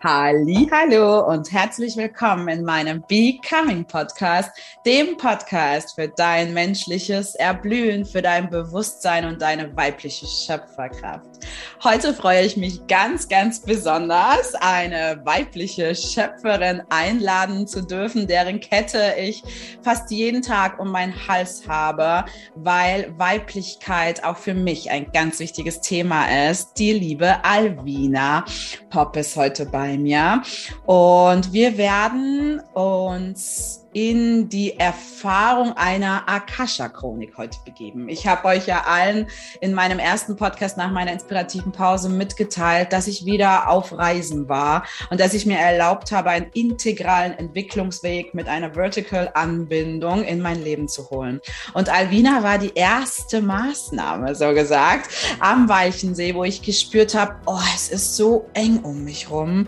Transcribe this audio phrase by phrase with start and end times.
[0.00, 4.48] Hallo und herzlich willkommen in meinem Becoming Podcast,
[4.86, 11.37] dem Podcast für dein menschliches Erblühen, für dein Bewusstsein und deine weibliche Schöpferkraft.
[11.82, 19.14] Heute freue ich mich ganz, ganz besonders, eine weibliche Schöpferin einladen zu dürfen, deren Kette
[19.18, 19.42] ich
[19.82, 22.24] fast jeden Tag um meinen Hals habe,
[22.54, 26.74] weil Weiblichkeit auch für mich ein ganz wichtiges Thema ist.
[26.74, 28.44] Die liebe Alvina
[28.90, 30.42] Pop ist heute bei bei mir.
[30.86, 38.08] Und wir werden uns in die Erfahrung einer Akasha-Chronik heute begeben.
[38.08, 39.26] Ich habe euch ja allen
[39.60, 44.84] in meinem ersten Podcast nach meiner inspirativen Pause mitgeteilt, dass ich wieder auf Reisen war
[45.10, 50.88] und dass ich mir erlaubt habe, einen integralen Entwicklungsweg mit einer Vertical-Anbindung in mein Leben
[50.88, 51.40] zu holen.
[51.72, 57.58] Und Alvina war die erste Maßnahme, so gesagt, am Weichensee, wo ich gespürt habe, oh,
[57.74, 59.66] es ist so eng um mich rum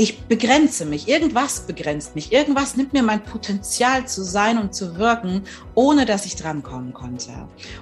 [0.00, 4.96] ich begrenze mich, irgendwas begrenzt mich, irgendwas nimmt mir mein Potenzial zu sein und zu
[4.96, 5.42] wirken,
[5.74, 7.32] ohne dass ich drankommen konnte.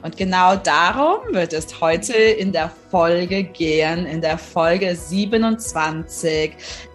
[0.03, 6.53] Und genau darum wird es heute in der Folge gehen, in der Folge 27,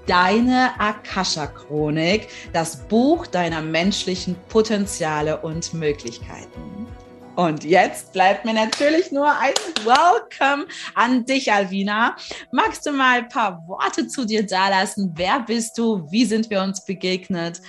[0.08, 6.88] deine Akasha-Chronik, das Buch deiner menschlichen Potenziale und Möglichkeiten.
[7.36, 12.16] Und jetzt bleibt mir natürlich nur ein Welcome an dich, Alvina.
[12.52, 15.14] Magst du mal ein paar Worte zu dir dalassen?
[15.16, 16.06] Wer bist du?
[16.12, 17.62] Wie sind wir uns begegnet?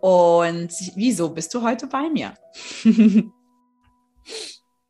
[0.00, 2.34] Und wieso bist du heute bei mir?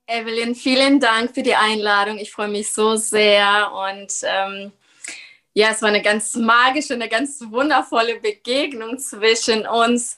[0.06, 2.18] Evelyn, vielen Dank für die Einladung.
[2.18, 4.72] Ich freue mich so sehr und ähm,
[5.54, 10.16] ja, es war eine ganz magische, eine ganz wundervolle Begegnung zwischen uns,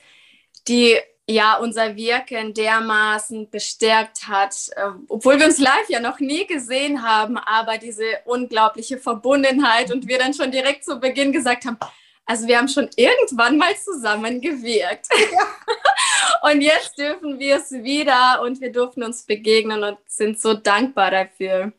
[0.66, 6.46] die ja unser Wirken dermaßen bestärkt hat, äh, obwohl wir uns live ja noch nie
[6.46, 11.78] gesehen haben, aber diese unglaubliche Verbundenheit und wir dann schon direkt zu Beginn gesagt haben,
[12.24, 15.08] also wir haben schon irgendwann mal zusammen gewirkt.
[15.32, 16.50] Ja.
[16.50, 21.12] und jetzt dürfen wir es wieder und wir durften uns begegnen und sind so dankbar
[21.12, 21.72] dafür.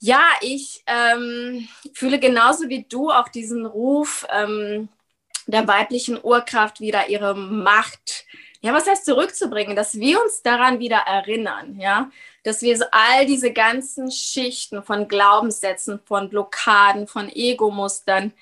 [0.00, 4.88] Ja, ich ähm, fühle genauso wie du auch diesen Ruf, ähm,
[5.48, 8.26] der weiblichen Urkraft wieder ihre Macht,
[8.60, 12.10] ja, was heißt zurückzubringen, dass wir uns daran wieder erinnern, ja,
[12.42, 18.32] dass wir so all diese ganzen Schichten von Glaubenssätzen, von Blockaden, von Egomustern,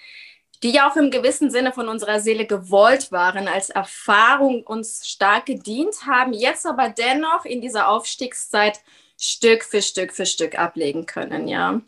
[0.62, 5.47] die ja auch im gewissen Sinne von unserer Seele gewollt waren, als Erfahrung uns stark
[5.47, 8.81] gedient haben, jetzt aber dennoch in dieser Aufstiegszeit
[9.19, 11.81] Stück für Stück für Stück ablegen können, ja.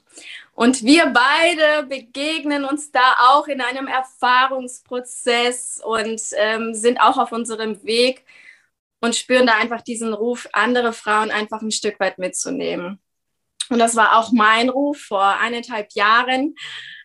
[0.58, 7.30] Und wir beide begegnen uns da auch in einem Erfahrungsprozess und ähm, sind auch auf
[7.30, 8.24] unserem Weg
[9.00, 12.98] und spüren da einfach diesen Ruf, andere Frauen einfach ein Stück weit mitzunehmen.
[13.70, 16.56] Und das war auch mein Ruf vor eineinhalb Jahren,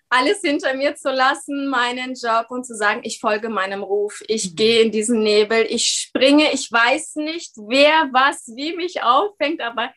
[0.10, 4.50] alles hinter mir zu lassen, meinen Job und zu sagen, ich folge meinem Ruf, ich
[4.50, 4.56] mhm.
[4.56, 9.94] gehe in diesen Nebel, ich springe, ich weiß nicht, wer was wie mich auffängt, aber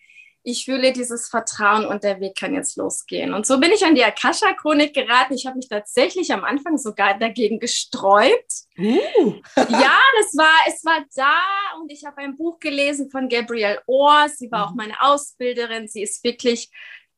[0.46, 3.34] ich fühle dieses Vertrauen und der Weg kann jetzt losgehen.
[3.34, 5.34] Und so bin ich an die Akasha-Chronik geraten.
[5.34, 8.52] Ich habe mich tatsächlich am Anfang sogar dagegen gesträubt.
[8.78, 8.84] Uh.
[9.56, 11.36] ja, das war, es war da
[11.80, 14.28] und ich habe ein Buch gelesen von Gabrielle Orr.
[14.28, 14.70] Sie war mhm.
[14.70, 15.88] auch meine Ausbilderin.
[15.88, 16.70] Sie ist wirklich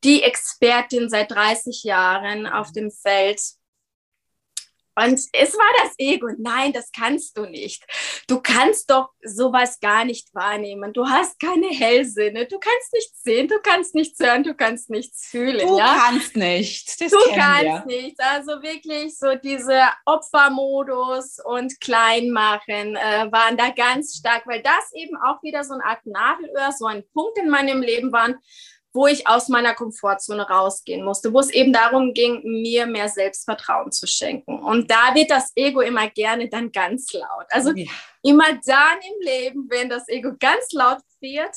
[0.03, 3.39] die Expertin seit 30 Jahren auf dem Feld
[5.05, 6.27] und es war das Ego.
[6.37, 7.85] Nein, das kannst du nicht.
[8.27, 10.93] Du kannst doch sowas gar nicht wahrnehmen.
[10.93, 12.45] Du hast keine Hellsinne.
[12.45, 15.67] Du kannst nichts sehen, du kannst nichts hören, du kannst nichts fühlen.
[15.67, 15.95] Du ja?
[16.05, 17.01] kannst nicht.
[17.01, 17.83] Das du kannst wir.
[17.85, 18.19] nichts.
[18.19, 25.17] Also wirklich so diese Opfermodus und Kleinmachen äh, waren da ganz stark, weil das eben
[25.17, 28.37] auch wieder so eine Art Nadelöhr, so ein Punkt in meinem Leben waren,
[28.93, 33.91] wo ich aus meiner Komfortzone rausgehen musste, wo es eben darum ging, mir mehr Selbstvertrauen
[33.91, 34.59] zu schenken.
[34.59, 37.45] Und da wird das Ego immer gerne dann ganz laut.
[37.49, 37.89] Also ja.
[38.23, 41.55] immer dann im Leben, wenn das Ego ganz laut wird,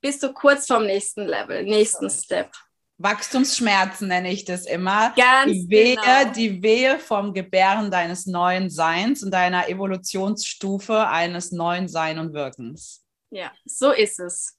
[0.00, 2.50] bist du kurz vom nächsten Level, nächsten Step.
[2.96, 5.14] Wachstumsschmerzen nenne ich das immer.
[5.16, 6.32] Ganz die Wehe, genau.
[6.32, 13.02] die Wehe vom Gebären deines neuen Seins und deiner Evolutionsstufe eines neuen Sein und Wirkens.
[13.30, 14.58] Ja, so ist es.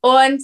[0.00, 0.42] Und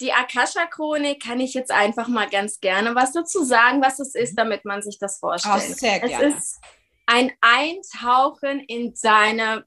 [0.00, 4.36] die Akasha-Chronik kann ich jetzt einfach mal ganz gerne was dazu sagen, was es ist,
[4.36, 5.64] damit man sich das vorstellt.
[5.68, 6.26] Oh, sehr gerne.
[6.26, 6.60] Es ist
[7.06, 9.64] ein Eintauchen in deine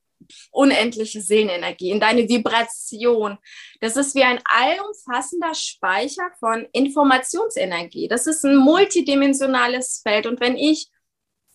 [0.51, 3.37] unendliche Seelenenergie, in deine Vibration.
[3.79, 8.07] Das ist wie ein allumfassender Speicher von Informationsenergie.
[8.07, 10.25] Das ist ein multidimensionales Feld.
[10.27, 10.89] Und wenn ich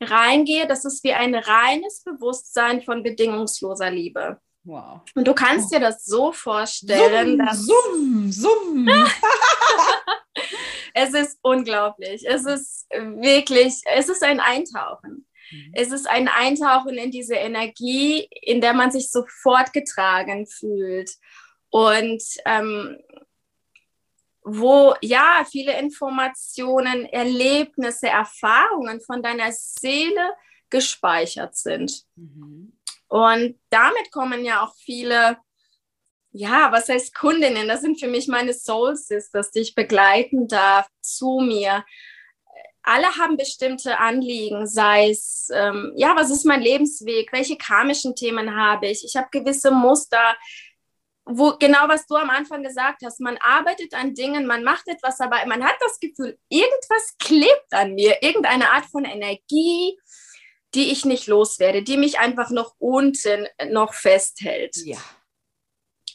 [0.01, 4.41] reingehe, das ist wie ein reines Bewusstsein von bedingungsloser Liebe.
[4.65, 5.03] Wow.
[5.15, 7.67] Und du kannst dir das so vorstellen, summ, dass.
[7.67, 8.89] Summ, summ.
[10.97, 12.25] Es ist unglaublich.
[12.25, 15.27] Es ist wirklich, es ist ein Eintauchen.
[15.51, 15.73] Mhm.
[15.73, 21.11] Es ist ein Eintauchen in diese Energie, in der man sich sofort getragen fühlt.
[21.71, 22.97] Und ähm,
[24.45, 30.35] wo ja viele Informationen, Erlebnisse, Erfahrungen von deiner Seele
[30.71, 32.05] gespeichert sind.
[32.15, 32.74] Mhm.
[33.15, 35.39] Und damit kommen ja auch viele,
[36.33, 37.69] ja, was heißt Kundinnen?
[37.69, 41.85] Das sind für mich meine Soul Sisters, die ich begleiten darf zu mir.
[42.83, 47.33] Alle haben bestimmte Anliegen, sei es, ähm, ja, was ist mein Lebensweg?
[47.33, 49.05] Welche karmischen Themen habe ich?
[49.05, 50.35] Ich habe gewisse Muster,
[51.25, 55.21] wo genau was du am Anfang gesagt hast, man arbeitet an Dingen, man macht etwas,
[55.21, 59.97] aber man hat das Gefühl, irgendwas klebt an mir, irgendeine Art von Energie,
[60.75, 64.77] die ich nicht loswerde, die mich einfach noch unten noch festhält.
[64.85, 64.99] Ja.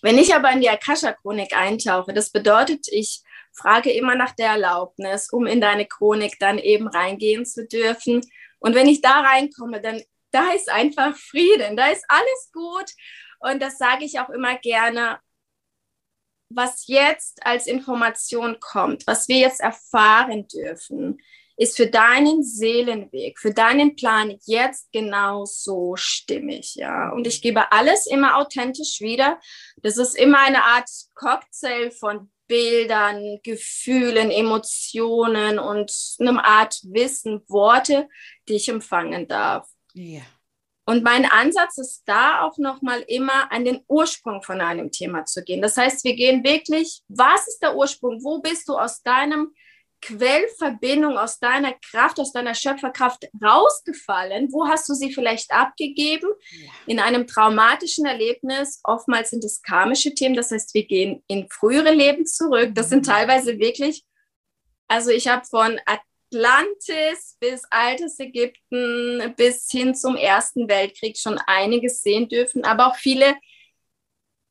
[0.01, 3.21] Wenn ich aber in die Akasha-Chronik eintauche, das bedeutet, ich
[3.53, 8.21] frage immer nach der Erlaubnis, um in deine Chronik dann eben reingehen zu dürfen.
[8.59, 10.01] Und wenn ich da reinkomme, dann
[10.31, 12.91] da ist einfach Frieden, da ist alles gut
[13.39, 15.19] und das sage ich auch immer gerne,
[16.49, 21.19] was jetzt als Information kommt, was wir jetzt erfahren dürfen,
[21.59, 27.09] ist für deinen Seelenweg, für deinen Plan jetzt genau so stimmig, ja.
[27.09, 29.41] Und ich gebe alles immer authentisch wieder.
[29.81, 38.07] Das ist immer eine Art Cocktail von Bildern, Gefühlen, Emotionen und einem Art Wissen, Worte,
[38.47, 39.67] die ich empfangen darf.
[39.93, 40.21] Ja.
[40.85, 45.43] Und mein Ansatz ist da auch nochmal immer an den Ursprung von einem Thema zu
[45.43, 45.61] gehen.
[45.61, 48.23] Das heißt, wir gehen wirklich, was ist der Ursprung?
[48.23, 49.53] Wo bist du aus deinem
[50.01, 54.49] Quellverbindung, aus deiner Kraft, aus deiner Schöpferkraft rausgefallen?
[54.51, 56.29] Wo hast du sie vielleicht abgegeben?
[56.51, 56.71] Ja.
[56.87, 58.79] In einem traumatischen Erlebnis.
[58.83, 60.35] Oftmals sind es karmische Themen.
[60.35, 62.71] Das heißt, wir gehen in frühere Leben zurück.
[62.73, 63.11] Das sind mhm.
[63.11, 64.03] teilweise wirklich
[64.89, 72.01] also ich habe von Atlantis bis altes Ägypten bis hin zum Ersten Weltkrieg schon einiges
[72.01, 73.35] sehen dürfen, aber auch viele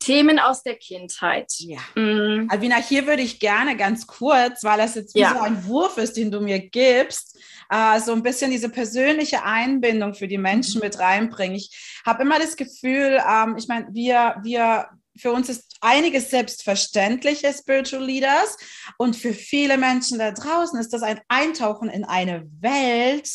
[0.09, 1.53] Themen aus der Kindheit.
[1.59, 1.77] Ja.
[1.93, 2.47] Mhm.
[2.49, 5.35] Alvina, hier würde ich gerne ganz kurz, weil das jetzt wie ja.
[5.35, 7.37] so ein Wurf ist, den du mir gibst,
[7.69, 10.85] äh, so ein bisschen diese persönliche Einbindung für die Menschen mhm.
[10.85, 11.55] mit reinbringen.
[11.55, 17.45] Ich habe immer das Gefühl, ähm, ich meine, wir, wir für uns ist einiges selbstverständlich
[17.45, 18.57] als Spiritual Leaders
[18.97, 23.29] und für viele Menschen da draußen ist das ein Eintauchen in eine Welt,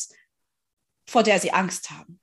[1.09, 2.19] vor der sie Angst haben.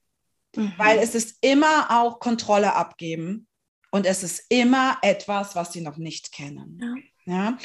[0.58, 0.74] Mhm.
[0.76, 3.48] Weil es ist immer auch Kontrolle abgeben
[3.92, 6.80] und es ist immer etwas, was sie noch nicht kennen.
[6.82, 6.96] Ja.
[7.26, 7.56] Ja,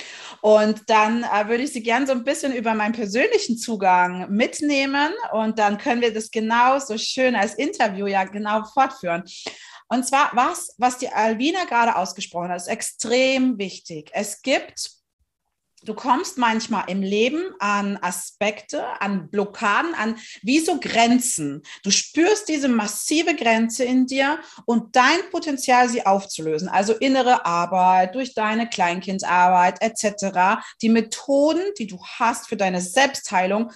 [0.43, 5.15] und dann äh, würde ich Sie gerne so ein bisschen über meinen persönlichen Zugang mitnehmen
[5.33, 9.25] und dann können wir das genauso schön als Interview ja genau fortführen.
[9.89, 14.11] Und zwar was, was die Alvina gerade ausgesprochen hat, ist extrem wichtig.
[14.13, 14.91] Es gibt
[15.87, 21.63] Du kommst manchmal im Leben an Aspekte, an Blockaden, an wie so Grenzen.
[21.85, 26.69] Du spürst diese massive Grenze in dir und dein Potenzial, sie aufzulösen.
[26.69, 30.61] Also innere Arbeit, durch deine Kleinkindarbeit etc.
[30.83, 33.73] Die Methoden, die du hast für deine Selbstheilung,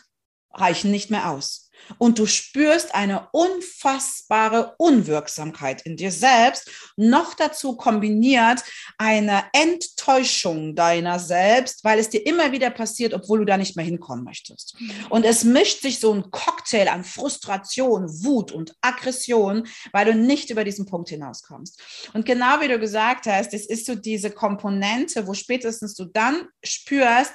[0.53, 1.60] reichen nicht mehr aus
[1.99, 8.63] und du spürst eine unfassbare Unwirksamkeit in dir selbst, noch dazu kombiniert
[8.99, 13.85] eine Enttäuschung deiner selbst, weil es dir immer wieder passiert, obwohl du da nicht mehr
[13.85, 14.81] hinkommen möchtest.
[14.81, 14.91] Mhm.
[15.11, 20.51] Und es mischt sich so ein Cocktail an Frustration, Wut und Aggression, weil du nicht
[20.51, 21.81] über diesen Punkt hinauskommst.
[22.15, 26.49] Und genau wie du gesagt hast, es ist so diese Komponente, wo spätestens du dann
[26.63, 27.33] spürst,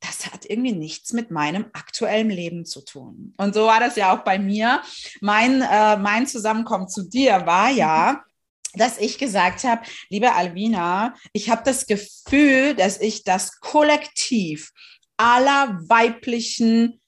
[0.00, 3.34] das hat irgendwie nichts mit meinem aktuellen Leben zu tun.
[3.36, 4.82] Und so war das ja auch bei mir.
[5.20, 8.22] Mein, äh, mein Zusammenkommen zu dir war ja,
[8.74, 14.72] dass ich gesagt habe, liebe Alvina, ich habe das Gefühl, dass ich das Kollektiv
[15.16, 17.00] aller weiblichen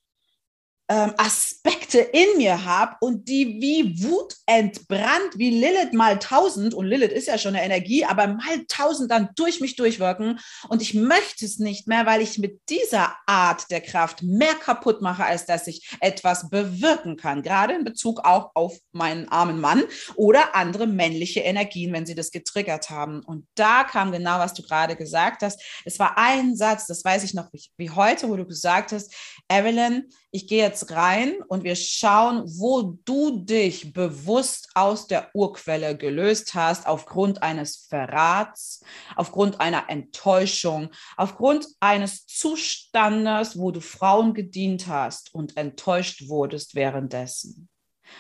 [0.88, 6.87] ähm, Aspekte in mir habe und die wie Wut entbrannt, wie Lilith mal tausend, und
[6.87, 10.38] Lilith ist ja schon eine Energie, aber mal tausend dann durch mich durchwirken.
[10.68, 15.02] Und ich möchte es nicht mehr, weil ich mit dieser Art der Kraft mehr kaputt
[15.02, 17.42] mache, als dass ich etwas bewirken kann.
[17.42, 19.85] Gerade in Bezug auch auf meinen armen Mann
[20.16, 23.23] oder andere männliche Energien, wenn sie das getriggert haben.
[23.23, 25.61] Und da kam genau, was du gerade gesagt hast.
[25.85, 29.14] Es war ein Satz, das weiß ich noch wie, wie heute, wo du gesagt hast,
[29.50, 35.97] Evelyn, ich gehe jetzt rein und wir schauen, wo du dich bewusst aus der Urquelle
[35.97, 38.85] gelöst hast, aufgrund eines Verrats,
[39.17, 47.71] aufgrund einer Enttäuschung, aufgrund eines Zustandes, wo du Frauen gedient hast und enttäuscht wurdest währenddessen.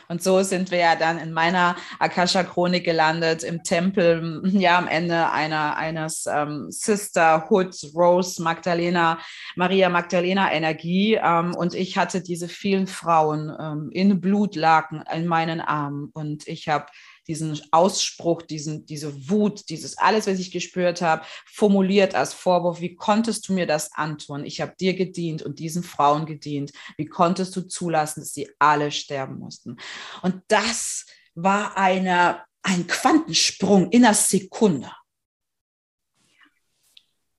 [0.08, 5.30] Und so sind wir ja dann in meiner Akasha-Chronik gelandet, im Tempel, ja, am Ende
[5.30, 9.18] einer, eines ähm, Sisterhood, Rose Magdalena,
[9.56, 11.14] Maria Magdalena Energie.
[11.14, 16.10] Ähm, und ich hatte diese vielen Frauen ähm, in Blutlaken in meinen Armen.
[16.12, 16.86] Und ich habe
[17.28, 22.80] diesen Ausspruch, diesen, diese Wut, dieses alles, was ich gespürt habe, formuliert als Vorwurf.
[22.80, 24.44] Wie konntest du mir das antun?
[24.44, 26.72] Ich habe dir gedient und diesen Frauen gedient.
[26.96, 29.76] Wie konntest du zulassen, dass sie alle sterben mussten?
[30.22, 34.90] Und das war eine, ein Quantensprung in einer Sekunde.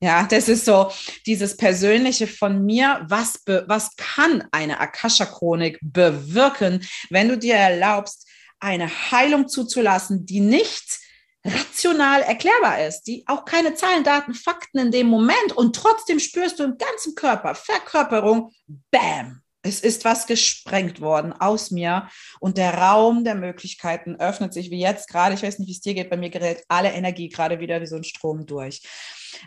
[0.01, 0.89] Ja, das ist so
[1.25, 3.05] dieses Persönliche von mir.
[3.09, 8.28] Was, be, was kann eine Akasha-Chronik bewirken, wenn du dir erlaubst,
[8.59, 10.99] eine Heilung zuzulassen, die nicht
[11.45, 16.59] rational erklärbar ist, die auch keine Zahlen, Daten, Fakten in dem Moment und trotzdem spürst
[16.59, 18.51] du im ganzen Körper Verkörperung,
[18.91, 22.09] bam, es ist was gesprengt worden aus mir
[22.39, 25.35] und der Raum der Möglichkeiten öffnet sich wie jetzt gerade.
[25.35, 26.09] Ich weiß nicht, wie es dir geht.
[26.09, 28.81] Bei mir gerät alle Energie gerade wieder wie so ein Strom durch.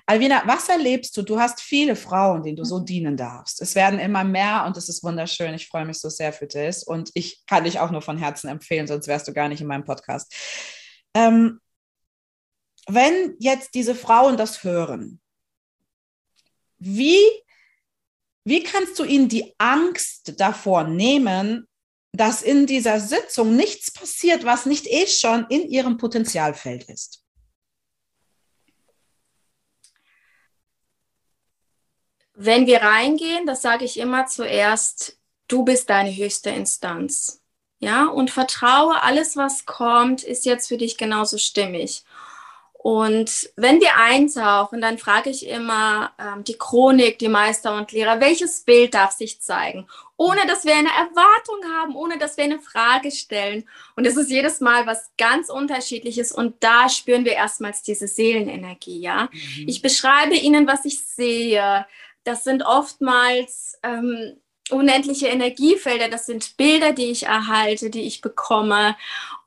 [0.06, 1.22] Alvina, was erlebst du?
[1.22, 3.60] Du hast viele Frauen, denen du so dienen darfst.
[3.60, 5.54] Es werden immer mehr und es ist wunderschön.
[5.54, 8.48] Ich freue mich so sehr für das und ich kann dich auch nur von Herzen
[8.48, 10.32] empfehlen, sonst wärst du gar nicht in meinem Podcast.
[11.14, 11.60] Ähm,
[12.88, 15.20] wenn jetzt diese Frauen das hören,
[16.78, 17.18] wie,
[18.44, 21.66] wie kannst du ihnen die Angst davor nehmen,
[22.12, 27.22] dass in dieser Sitzung nichts passiert, was nicht eh schon in ihrem Potenzialfeld ist?
[32.34, 35.18] Wenn wir reingehen, das sage ich immer zuerst,
[35.48, 37.42] du bist deine höchste Instanz.
[37.78, 42.04] Ja, und vertraue, alles, was kommt, ist jetzt für dich genauso stimmig.
[42.82, 48.20] Und wenn wir eintauchen, dann frage ich immer ähm, die Chronik, die Meister und Lehrer,
[48.20, 49.86] welches Bild darf sich zeigen?
[50.16, 53.68] Ohne dass wir eine Erwartung haben, ohne dass wir eine Frage stellen.
[53.96, 56.32] Und es ist jedes Mal was ganz Unterschiedliches.
[56.32, 59.28] Und da spüren wir erstmals diese Seelenenergie, ja.
[59.32, 59.68] Mhm.
[59.68, 61.86] Ich beschreibe Ihnen, was ich sehe
[62.24, 64.36] das sind oftmals ähm,
[64.70, 68.96] unendliche Energiefelder, das sind Bilder, die ich erhalte, die ich bekomme.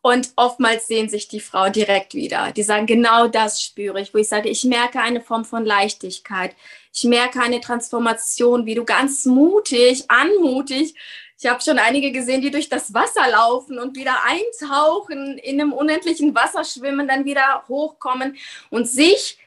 [0.05, 2.51] Und oftmals sehen sich die Frau direkt wieder.
[2.51, 6.55] Die sagen, genau das spüre ich, wo ich sage, ich merke eine Form von Leichtigkeit.
[6.93, 10.93] Ich merke eine Transformation, wie du ganz mutig, anmutig.
[11.39, 15.73] Ich habe schon einige gesehen, die durch das Wasser laufen und wieder eintauchen, in einem
[15.73, 18.37] unendlichen Wasser schwimmen, dann wieder hochkommen
[18.69, 19.39] und sich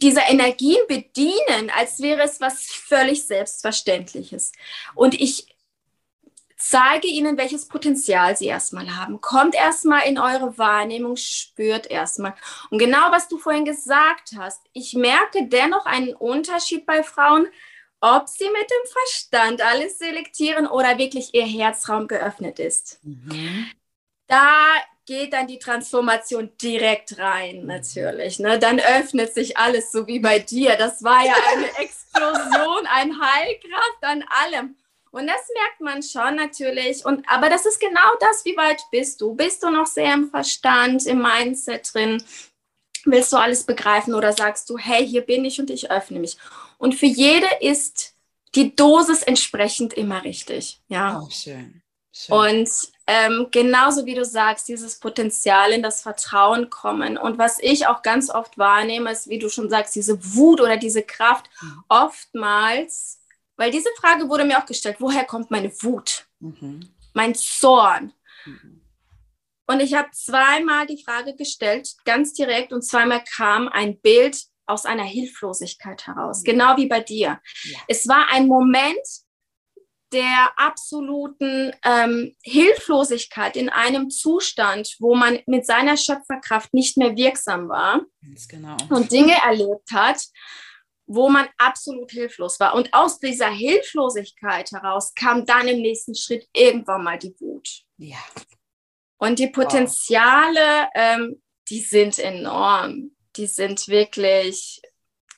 [0.00, 4.52] dieser Energien bedienen, als wäre es was völlig Selbstverständliches.
[4.94, 5.48] Und ich
[6.58, 9.20] zeige ihnen, welches Potenzial sie erstmal haben.
[9.20, 12.34] Kommt erstmal in eure Wahrnehmung, spürt erstmal.
[12.70, 17.46] Und genau was du vorhin gesagt hast, ich merke dennoch einen Unterschied bei Frauen,
[18.00, 23.00] ob sie mit dem Verstand alles selektieren oder wirklich ihr Herzraum geöffnet ist.
[23.02, 23.70] Mhm.
[24.26, 24.58] Da
[25.06, 27.66] geht dann die Transformation direkt rein, mhm.
[27.66, 28.38] natürlich.
[28.40, 28.58] Ne?
[28.58, 30.76] Dann öffnet sich alles, so wie bei dir.
[30.76, 34.76] Das war ja eine Explosion, ein Heilkraft an allem.
[35.18, 37.04] Und das merkt man schon natürlich.
[37.04, 39.34] Und, aber das ist genau das, wie weit bist du?
[39.34, 42.22] Bist du noch sehr im Verstand, im Mindset drin?
[43.04, 46.36] Willst du alles begreifen oder sagst du, hey, hier bin ich und ich öffne mich?
[46.78, 48.14] Und für jede ist
[48.54, 50.80] die Dosis entsprechend immer richtig.
[50.86, 51.20] Ja.
[51.20, 51.82] Oh, schön.
[52.12, 52.36] schön.
[52.36, 52.70] Und
[53.08, 57.18] ähm, genauso wie du sagst, dieses Potenzial in das Vertrauen kommen.
[57.18, 60.76] Und was ich auch ganz oft wahrnehme, ist, wie du schon sagst, diese Wut oder
[60.76, 61.50] diese Kraft.
[61.60, 61.84] Mhm.
[61.88, 63.17] Oftmals,
[63.58, 66.26] weil diese Frage wurde mir auch gestellt, woher kommt meine Wut?
[66.38, 66.88] Mhm.
[67.12, 68.14] Mein Zorn?
[68.46, 68.80] Mhm.
[69.66, 74.86] Und ich habe zweimal die Frage gestellt, ganz direkt, und zweimal kam ein Bild aus
[74.86, 76.44] einer Hilflosigkeit heraus, mhm.
[76.44, 77.40] genau wie bei dir.
[77.64, 77.78] Ja.
[77.88, 79.06] Es war ein Moment,
[80.12, 87.68] der absoluten ähm, Hilflosigkeit in einem Zustand, wo man mit seiner Schöpferkraft nicht mehr wirksam
[87.68, 88.02] war
[88.48, 88.76] genau.
[88.88, 90.22] und Dinge erlebt hat,
[91.08, 92.74] wo man absolut hilflos war.
[92.74, 97.82] Und aus dieser Hilflosigkeit heraus kam dann im nächsten Schritt irgendwann mal die Wut.
[97.96, 98.18] Ja.
[99.16, 100.88] Und die Potenziale, wow.
[100.94, 103.12] ähm, die sind enorm.
[103.36, 104.80] Die sind wirklich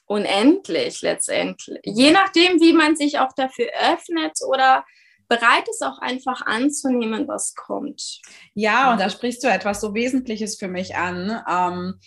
[0.07, 1.81] unendlich letztendlich.
[1.85, 4.85] Je nachdem, wie man sich auch dafür öffnet oder
[5.29, 8.21] bereit ist, auch einfach anzunehmen, was kommt.
[8.55, 11.41] Ja, und da sprichst du etwas so Wesentliches für mich an.
[11.49, 12.01] Ähm,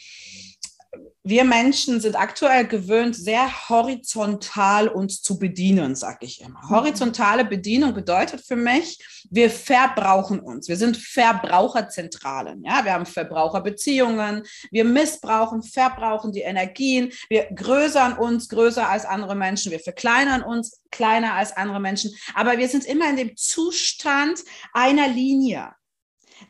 [1.26, 6.60] wir Menschen sind aktuell gewöhnt, sehr horizontal uns zu bedienen, sage ich immer.
[6.64, 6.70] Mhm.
[6.70, 9.00] Horizontale Bedienung bedeutet für mich,
[9.30, 10.68] wir verbrauchen uns.
[10.68, 12.64] Wir sind Verbraucherzentralen.
[12.66, 14.44] Ja, wir haben Verbraucherbeziehungen.
[14.70, 17.12] Wir missbrauchen, verbrauchen die Energien.
[17.30, 19.72] Wir größern uns größer als andere Menschen.
[19.72, 22.12] Wir verkleinern uns kleiner als andere Menschen.
[22.36, 24.40] Aber wir sind immer in dem Zustand
[24.74, 25.72] einer Linie.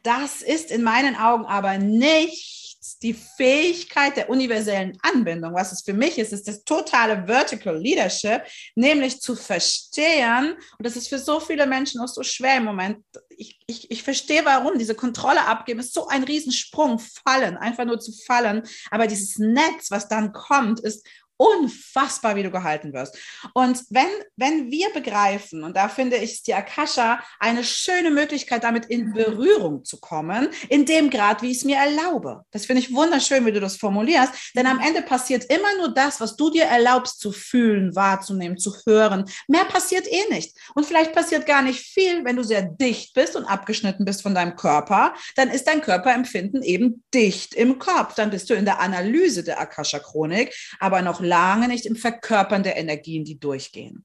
[0.01, 2.62] Das ist in meinen Augen aber nicht
[3.03, 5.53] die Fähigkeit der universellen Anbindung.
[5.53, 8.43] Was es für mich ist, ist das totale Vertical Leadership,
[8.75, 12.97] nämlich zu verstehen, und das ist für so viele Menschen auch so schwer im Moment.
[13.29, 14.77] Ich, ich, ich verstehe, warum.
[14.77, 18.63] Diese Kontrolle abgeben ist so ein Riesensprung, fallen, einfach nur zu fallen.
[18.89, 21.05] Aber dieses Netz, was dann kommt, ist
[21.43, 23.17] unfassbar, wie du gehalten wirst.
[23.53, 24.07] Und wenn,
[24.37, 29.83] wenn wir begreifen, und da finde ich die Akasha eine schöne Möglichkeit, damit in Berührung
[29.83, 32.45] zu kommen, in dem Grad, wie ich es mir erlaube.
[32.51, 36.21] Das finde ich wunderschön, wie du das formulierst, denn am Ende passiert immer nur das,
[36.21, 39.25] was du dir erlaubst zu fühlen, wahrzunehmen, zu hören.
[39.47, 40.55] Mehr passiert eh nicht.
[40.75, 44.35] Und vielleicht passiert gar nicht viel, wenn du sehr dicht bist und abgeschnitten bist von
[44.35, 48.15] deinem Körper, dann ist dein Körperempfinden eben dicht im Kopf.
[48.15, 52.77] Dann bist du in der Analyse der Akasha-Chronik, aber noch lange nicht im Verkörpern der
[52.77, 54.03] Energien, die durchgehen.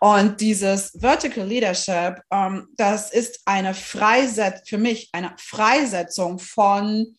[0.00, 7.14] Und dieses Vertical Leadership, ähm, das ist eine Freisetzung, für mich eine Freisetzung von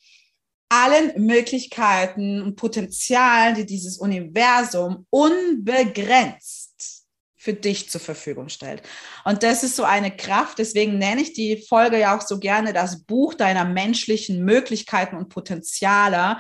[0.69, 7.03] allen Möglichkeiten und Potenzialen, die dieses Universum unbegrenzt
[7.37, 8.81] für dich zur Verfügung stellt.
[9.23, 12.73] Und das ist so eine Kraft, deswegen nenne ich die Folge ja auch so gerne
[12.73, 16.37] das Buch deiner menschlichen Möglichkeiten und Potenziale.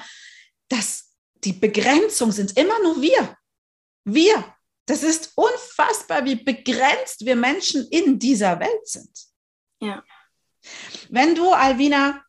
[0.69, 1.02] Das
[1.45, 3.37] die Begrenzung sind immer nur wir.
[4.05, 4.55] Wir.
[4.85, 9.11] Das ist unfassbar, wie begrenzt wir Menschen in dieser Welt sind.
[9.81, 10.03] Ja.
[11.09, 12.23] Wenn du, Alvina,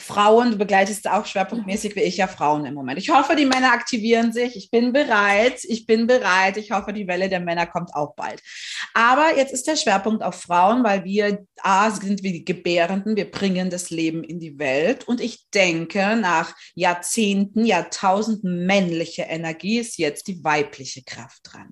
[0.00, 2.98] Frauen, du begleitest auch schwerpunktmäßig wie ich ja Frauen im Moment.
[2.98, 4.56] Ich hoffe, die Männer aktivieren sich.
[4.56, 5.60] Ich bin bereit.
[5.64, 6.56] Ich bin bereit.
[6.56, 8.42] Ich hoffe, die Welle der Männer kommt auch bald.
[8.94, 13.16] Aber jetzt ist der Schwerpunkt auf Frauen, weil wir A, sind wie die Gebärenden.
[13.16, 15.06] Wir bringen das Leben in die Welt.
[15.06, 21.70] Und ich denke, nach Jahrzehnten, Jahrtausenden männliche Energie ist jetzt die weibliche Kraft dran.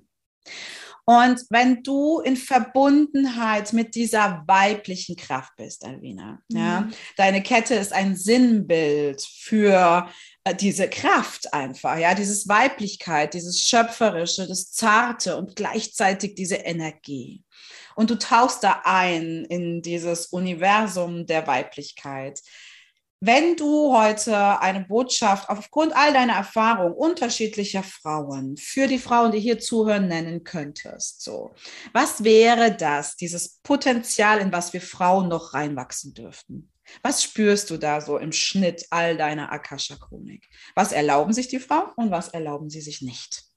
[1.09, 6.55] Und wenn du in Verbundenheit mit dieser weiblichen Kraft bist, Alvina, mhm.
[6.55, 6.87] ja,
[7.17, 10.07] deine Kette ist ein Sinnbild für
[10.43, 17.43] äh, diese Kraft einfach, ja, dieses Weiblichkeit, dieses Schöpferische, das Zarte und gleichzeitig diese Energie.
[17.95, 22.39] Und du tauchst da ein in dieses Universum der Weiblichkeit.
[23.21, 29.41] Wenn du heute eine Botschaft aufgrund all deiner Erfahrung unterschiedlicher Frauen für die Frauen, die
[29.41, 31.53] hier zuhören, nennen könntest, so,
[31.91, 36.71] was wäre das, dieses Potenzial, in was wir Frauen noch reinwachsen dürften?
[37.03, 40.47] Was spürst du da so im Schnitt all deiner Akasha-Chronik?
[40.75, 43.48] Was erlauben sich die Frauen und was erlauben sie sich nicht?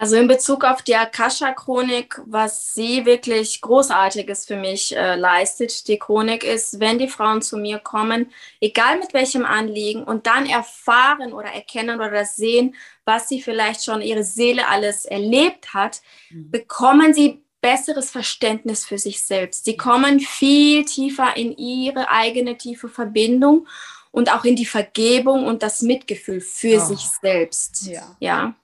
[0.00, 5.98] Also in Bezug auf die Akasha-Chronik, was sie wirklich Großartiges für mich äh, leistet, die
[5.98, 8.30] Chronik ist, wenn die Frauen zu mir kommen,
[8.60, 14.00] egal mit welchem Anliegen, und dann erfahren oder erkennen oder sehen, was sie vielleicht schon
[14.00, 16.52] ihre Seele alles erlebt hat, mhm.
[16.52, 19.64] bekommen sie besseres Verständnis für sich selbst.
[19.64, 23.66] Sie kommen viel tiefer in ihre eigene tiefe Verbindung
[24.12, 26.86] und auch in die Vergebung und das Mitgefühl für oh.
[26.86, 27.86] sich selbst.
[27.86, 28.16] Ja.
[28.20, 28.54] ja.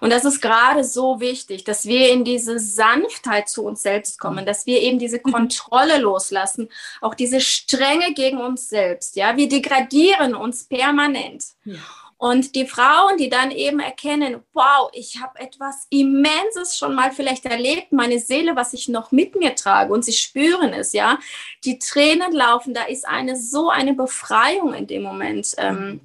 [0.00, 4.44] Und das ist gerade so wichtig, dass wir in diese Sanftheit zu uns selbst kommen,
[4.44, 4.46] mhm.
[4.46, 5.32] dass wir eben diese mhm.
[5.32, 6.68] Kontrolle loslassen,
[7.00, 9.16] auch diese Strenge gegen uns selbst.
[9.16, 11.44] Ja, wir degradieren uns permanent.
[11.64, 11.76] Ja.
[12.16, 17.44] Und die Frauen, die dann eben erkennen, wow, ich habe etwas Immenses schon mal vielleicht
[17.44, 21.18] erlebt, meine Seele, was ich noch mit mir trage und sie spüren es, ja,
[21.64, 25.54] die Tränen laufen, da ist eine so eine Befreiung in dem Moment.
[25.58, 26.00] Ähm, mhm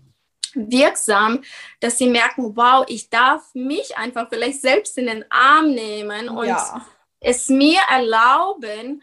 [0.56, 1.42] wirksam,
[1.80, 6.48] dass sie merken, wow, ich darf mich einfach vielleicht selbst in den Arm nehmen und
[6.48, 6.86] ja.
[7.20, 9.02] es mir erlauben,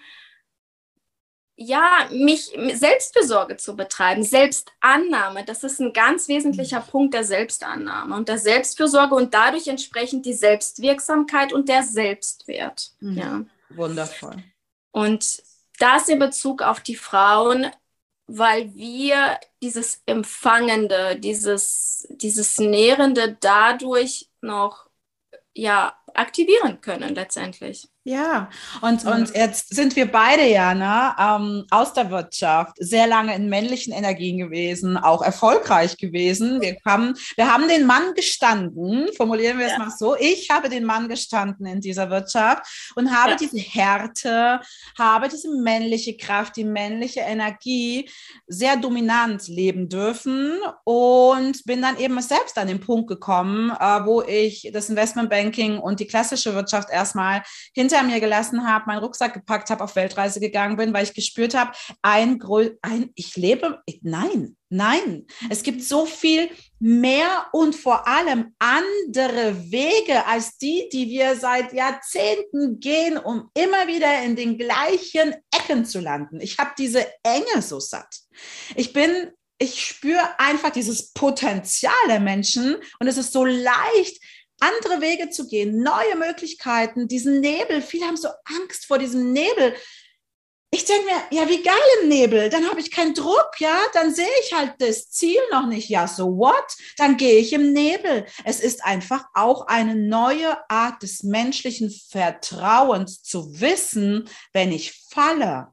[1.59, 6.81] ja, mich Selbstfürsorge zu betreiben, Selbstannahme, das ist ein ganz wesentlicher.
[6.81, 12.93] Punkt der Selbstannahme und der Selbstfürsorge und dadurch entsprechend die Selbstwirksamkeit und der Selbstwert.
[13.01, 13.17] Mhm.
[13.17, 13.45] Ja.
[13.71, 14.37] Wundervoll.
[14.93, 15.43] Und
[15.79, 17.71] das in Bezug auf die Frauen,
[18.27, 24.89] weil wir dieses Empfangende, dieses, dieses Nährende dadurch noch
[25.55, 27.89] ja, aktivieren können letztendlich.
[28.09, 28.51] Ja,
[28.83, 33.49] und, und jetzt sind wir beide ja ne, ähm, aus der Wirtschaft sehr lange in
[33.49, 36.61] männlichen Energien gewesen, auch erfolgreich gewesen.
[36.61, 39.73] Wir haben, wir haben den Mann gestanden, formulieren wir ja.
[39.73, 40.15] es mal so.
[40.21, 43.37] Ich habe den Mann gestanden in dieser Wirtschaft und habe ja.
[43.39, 44.61] diese Härte,
[44.97, 48.09] habe diese männliche Kraft, die männliche Energie
[48.47, 54.23] sehr dominant leben dürfen und bin dann eben selbst an den Punkt gekommen, äh, wo
[54.23, 57.43] ich das Investmentbanking und die klassische Wirtschaft erstmal
[57.75, 61.15] hinter hinter mir gelassen habe, meinen Rucksack gepackt habe, auf Weltreise gegangen bin, weil ich
[61.15, 62.41] gespürt habe, ein,
[62.83, 70.27] ein ich lebe, nein, nein, es gibt so viel mehr und vor allem andere Wege
[70.27, 76.01] als die, die wir seit Jahrzehnten gehen, um immer wieder in den gleichen Ecken zu
[76.01, 76.41] landen.
[76.41, 78.15] Ich habe diese Enge so satt.
[78.75, 84.21] Ich bin ich spüre einfach dieses Potenzial der Menschen und es ist so leicht,
[84.61, 87.83] andere Wege zu gehen, neue Möglichkeiten, diesen Nebel.
[87.83, 89.75] Viele haben so Angst vor diesem Nebel.
[90.73, 92.51] Ich denke mir, ja, wie geil im Nebel.
[92.51, 93.79] Dann habe ich keinen Druck, ja.
[93.95, 95.89] Dann sehe ich halt das Ziel noch nicht.
[95.89, 96.77] Ja, so what?
[96.97, 98.27] Dann gehe ich im Nebel.
[98.45, 105.69] Es ist einfach auch eine neue Art des menschlichen Vertrauens zu wissen, wenn ich falle,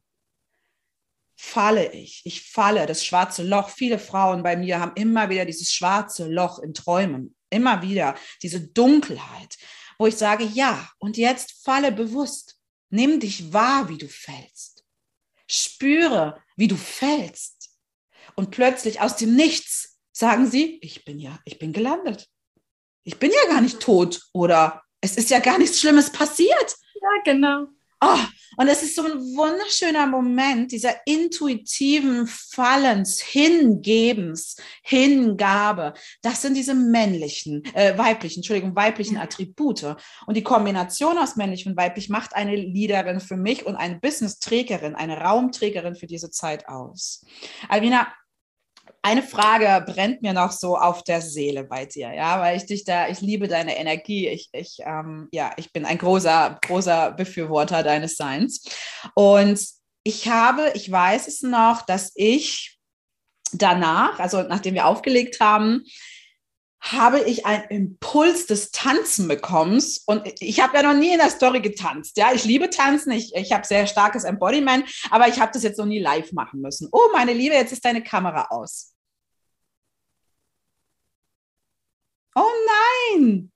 [1.36, 2.22] falle ich.
[2.24, 3.69] Ich falle, das schwarze Loch.
[3.69, 7.36] Viele Frauen bei mir haben immer wieder dieses schwarze Loch in Träumen.
[7.54, 9.58] Immer wieder diese Dunkelheit,
[10.00, 12.58] wo ich sage, ja, und jetzt falle bewusst.
[12.89, 14.84] Nimm dich wahr, wie du fällst.
[15.48, 17.70] Spüre, wie du fällst.
[18.36, 22.28] Und plötzlich aus dem Nichts sagen sie, ich bin ja, ich bin gelandet.
[23.04, 26.78] Ich bin ja gar nicht tot oder es ist ja gar nichts Schlimmes passiert.
[26.96, 27.68] Ja, genau.
[28.06, 28.20] Oh,
[28.58, 35.94] und es ist so ein wunderschöner Moment dieser intuitiven Fallens, Hingebens, Hingabe.
[36.22, 39.96] Das sind diese männlichen, äh, weiblichen, Entschuldigung, weiblichen Attribute.
[40.28, 44.96] Und die Kombination aus männlich und weiblich macht eine Leaderin für mich und eine Business-Trägerin,
[44.96, 47.26] eine Raumträgerin für diese Zeit aus.
[47.70, 48.13] Alvina,
[49.04, 52.86] eine Frage brennt mir noch so auf der Seele bei dir, ja, weil ich dich
[52.86, 54.30] da, ich liebe deine Energie.
[54.30, 58.63] Ich, ich, ähm, ja, ich bin ein großer, großer Befürworter deines Seins.
[59.13, 59.60] Und
[60.06, 62.80] ich habe, ich weiß es noch, dass ich
[63.52, 65.84] danach, also nachdem wir aufgelegt haben,
[66.80, 69.84] habe ich einen Impuls des Tanzen bekommen.
[70.06, 72.16] Und ich habe ja noch nie in der Story getanzt.
[72.18, 73.12] Ja, ich liebe Tanzen.
[73.12, 76.62] Ich, ich habe sehr starkes Embodiment, aber ich habe das jetzt noch nie live machen
[76.62, 76.88] müssen.
[76.92, 78.92] Oh, meine Liebe, jetzt ist deine Kamera aus.
[82.36, 83.53] Oh nein!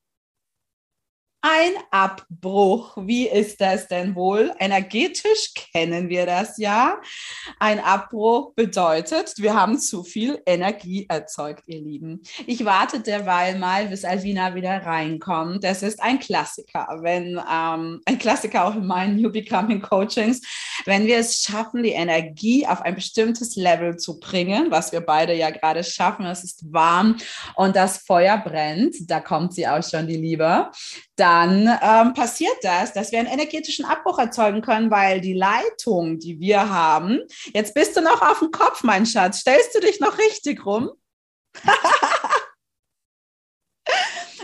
[1.42, 2.98] Ein Abbruch.
[3.00, 4.52] Wie ist das denn wohl?
[4.60, 7.00] Energetisch kennen wir das ja.
[7.60, 12.24] Ein Abbruch bedeutet, wir haben zu viel Energie erzeugt, ihr Lieben.
[12.48, 15.64] Ich warte derweil mal, bis Alvina wieder reinkommt.
[15.64, 20.42] Das ist ein Klassiker, wenn ähm, ein Klassiker auch in meinen New Becoming Coachings,
[20.86, 25.36] wenn wir es schaffen, die Energie auf ein bestimmtes Level zu bringen, was wir beide
[25.36, 26.26] ja gerade schaffen.
[26.26, 27.18] Es ist warm
[27.56, 28.96] und das Feuer brennt.
[29.08, 30.72] Da kommt sie auch schon, die Liebe
[31.18, 36.40] dann ähm, passiert das, dass wir einen energetischen Abbruch erzeugen können, weil die Leitung, die
[36.40, 37.20] wir haben,
[37.54, 40.92] jetzt bist du noch auf dem Kopf, mein Schatz, stellst du dich noch richtig rum?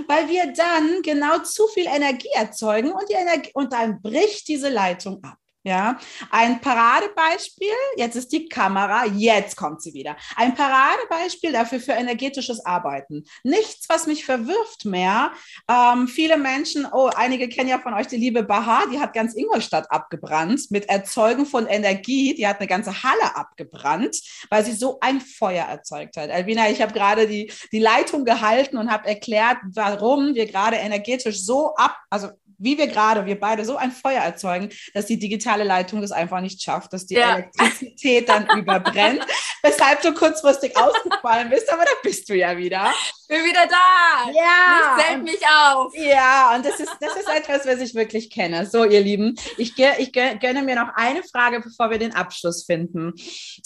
[0.08, 4.70] weil wir dann genau zu viel Energie erzeugen und, die Energie, und dann bricht diese
[4.70, 5.38] Leitung ab.
[5.66, 5.98] Ja,
[6.30, 10.18] ein Paradebeispiel, jetzt ist die Kamera, jetzt kommt sie wieder.
[10.36, 13.24] Ein Paradebeispiel dafür für energetisches Arbeiten.
[13.46, 15.32] Nichts, was mich verwirft mehr.
[15.70, 19.36] Ähm, viele Menschen, oh, einige kennen ja von euch die liebe Baha, die hat ganz
[19.36, 22.36] Ingolstadt abgebrannt mit Erzeugen von Energie.
[22.36, 26.30] Die hat eine ganze Halle abgebrannt, weil sie so ein Feuer erzeugt hat.
[26.30, 31.42] Albina, ich habe gerade die, die Leitung gehalten und habe erklärt, warum wir gerade energetisch
[31.46, 32.32] so ab, also
[32.64, 36.40] wie wir gerade, wir beide so ein Feuer erzeugen, dass die digitale Leitung das einfach
[36.40, 37.36] nicht schafft, dass die ja.
[37.36, 39.26] Elektrizität dann überbrennt,
[39.62, 42.92] weshalb du kurzfristig ausgefallen bist, aber da bist du ja wieder.
[43.28, 44.32] Bin wieder da.
[44.32, 44.98] Ja.
[44.98, 45.94] Ich zählt mich auf.
[45.96, 48.66] Ja, und das ist, das ist etwas, was ich wirklich kenne.
[48.66, 53.14] So, ihr Lieben, ich, ich gönne mir noch eine Frage, bevor wir den Abschluss finden.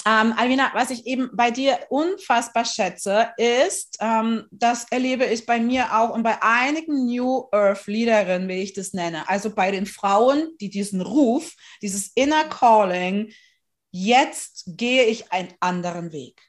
[0.06, 5.60] Ähm, Alvina, was ich eben bei dir unfassbar schätze, ist, ähm, das erlebe ich bei
[5.60, 9.28] mir auch und bei einigen New Earth Leaderinnen, wie ich das nenne.
[9.30, 13.32] Also bei den Frauen, die diesen Ruf, dieses Inner Calling,
[13.92, 16.42] jetzt gehe ich einen anderen Weg.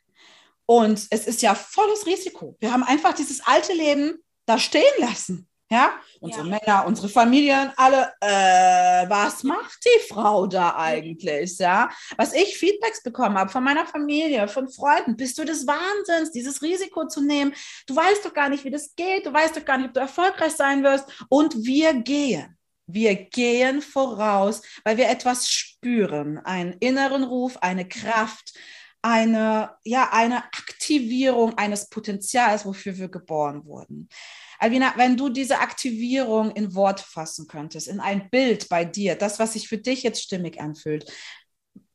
[0.67, 2.57] Und es ist ja volles Risiko.
[2.61, 5.49] Wir haben einfach dieses alte Leben da stehen lassen.
[5.71, 6.59] Ja, unsere ja.
[6.59, 11.59] Männer, unsere Familien, alle, äh, was macht die Frau da eigentlich?
[11.59, 16.33] Ja, was ich Feedbacks bekommen habe von meiner Familie, von Freunden, bist du des Wahnsinns,
[16.33, 17.53] dieses Risiko zu nehmen?
[17.87, 20.01] Du weißt doch gar nicht, wie das geht, du weißt doch gar nicht, ob du
[20.01, 21.05] erfolgreich sein wirst.
[21.29, 22.57] Und wir gehen.
[22.87, 28.59] Wir gehen voraus, weil wir etwas spüren, einen inneren Ruf, eine Kraft,
[29.03, 34.09] eine, ja, eine Aktivierung eines Potenzials, wofür wir geboren wurden.
[34.59, 39.39] Alvina, wenn du diese Aktivierung in Wort fassen könntest, in ein Bild bei dir, das,
[39.39, 41.11] was sich für dich jetzt stimmig anfühlt,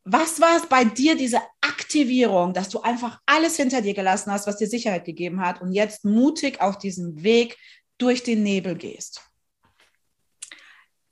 [0.05, 4.47] was war es bei dir, diese Aktivierung, dass du einfach alles hinter dir gelassen hast,
[4.47, 7.57] was dir Sicherheit gegeben hat und jetzt mutig auf diesem Weg
[7.97, 9.21] durch den Nebel gehst?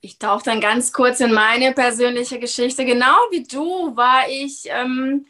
[0.00, 2.84] Ich tauche dann ganz kurz in meine persönliche Geschichte.
[2.84, 5.26] Genau wie du war ich, ähm,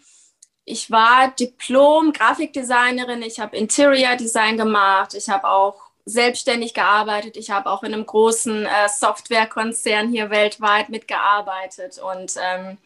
[0.64, 7.70] ich war Diplom-Grafikdesignerin, ich habe Interior Design gemacht, ich habe auch selbstständig gearbeitet, ich habe
[7.70, 12.78] auch in einem großen äh, Softwarekonzern hier weltweit mitgearbeitet und ähm,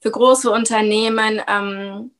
[0.00, 1.42] für große Unternehmen.
[1.48, 2.12] Ähm,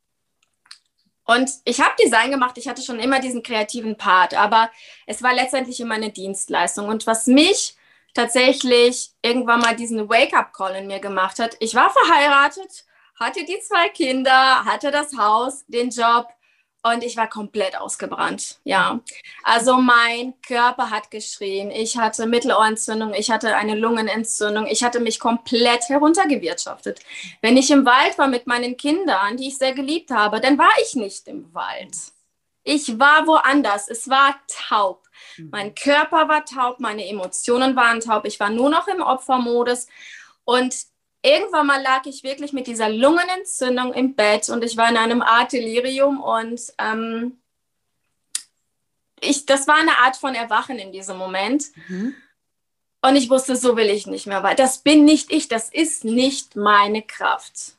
[1.25, 4.70] und ich habe Design gemacht, ich hatte schon immer diesen kreativen Part, aber
[5.07, 6.88] es war letztendlich immer eine Dienstleistung.
[6.88, 7.77] Und was mich
[8.14, 11.57] tatsächlich irgendwann mal diesen Wake-up-Call in mir gemacht hat.
[11.59, 12.85] Ich war verheiratet,
[13.18, 16.29] hatte die zwei Kinder, hatte das Haus, den Job
[16.85, 18.59] und ich war komplett ausgebrannt.
[18.64, 19.01] Ja,
[19.42, 21.70] also mein Körper hat geschrien.
[21.70, 27.01] Ich hatte Mittelohrentzündung, ich hatte eine Lungenentzündung, ich hatte mich komplett heruntergewirtschaftet.
[27.40, 30.73] Wenn ich im Wald war mit meinen Kindern, die ich sehr geliebt habe, dann war
[30.83, 31.97] ich nicht im Wald.
[32.64, 33.88] Ich war woanders.
[33.88, 35.07] Es war taub.
[35.38, 35.49] Mhm.
[35.51, 38.27] Mein Körper war taub, meine Emotionen waren taub.
[38.27, 39.87] Ich war nur noch im Opfermodus.
[40.44, 40.75] Und
[41.24, 45.22] irgendwann mal lag ich wirklich mit dieser Lungenentzündung im Bett und ich war in einem
[45.22, 47.38] Art Delirium und ähm,
[49.20, 51.64] ich, das war eine Art von Erwachen in diesem Moment.
[51.88, 52.14] Mhm.
[53.00, 56.04] Und ich wusste, so will ich nicht mehr weil Das bin nicht ich, das ist
[56.04, 57.76] nicht meine Kraft.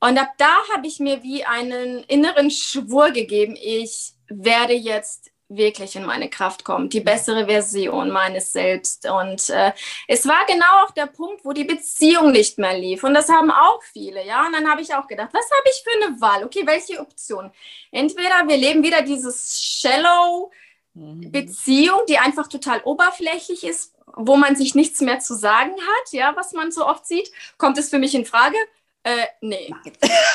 [0.00, 5.96] Und ab da habe ich mir wie einen inneren Schwur gegeben, ich werde jetzt wirklich
[5.96, 9.08] in meine Kraft kommen, die bessere Version meines Selbst.
[9.08, 9.72] Und äh,
[10.08, 13.04] es war genau auch der Punkt, wo die Beziehung nicht mehr lief.
[13.04, 14.46] Und das haben auch viele, ja.
[14.46, 16.44] Und dann habe ich auch gedacht, was habe ich für eine Wahl?
[16.44, 17.50] Okay, welche Option?
[17.90, 20.50] Entweder wir leben wieder dieses Shallow
[20.94, 21.30] mhm.
[21.30, 26.34] Beziehung, die einfach total oberflächlich ist, wo man sich nichts mehr zu sagen hat, ja,
[26.36, 27.30] was man so oft sieht.
[27.58, 28.56] Kommt es für mich in Frage?
[29.02, 29.72] Äh, nee.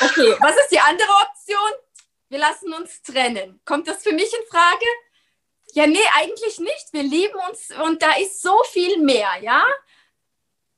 [0.00, 1.70] Okay, was ist die andere Option?
[2.28, 3.60] Wir lassen uns trennen.
[3.64, 4.84] Kommt das für mich in Frage?
[5.78, 6.88] Ja, nee, eigentlich nicht.
[6.90, 9.64] Wir lieben uns und da ist so viel mehr, ja?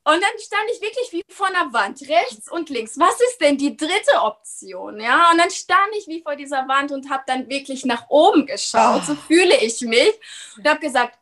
[0.05, 2.99] Und dann stand ich wirklich wie vor einer Wand, rechts und links.
[2.99, 5.01] Was ist denn die dritte Option?
[5.01, 8.45] Ja, und dann stand ich wie vor dieser Wand und habe dann wirklich nach oben
[8.45, 9.01] geschaut.
[9.05, 9.07] Oh.
[9.07, 10.13] So fühle ich mich
[10.59, 11.19] und habe gesagt,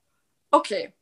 [0.51, 0.93] okay,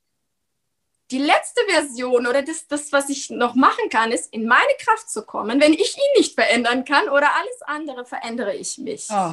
[1.10, 5.08] die letzte Version oder das, das, was ich noch machen kann, ist, in meine Kraft
[5.08, 5.62] zu kommen.
[5.62, 9.06] Wenn ich ihn nicht verändern kann oder alles andere, verändere ich mich.
[9.08, 9.32] Oh.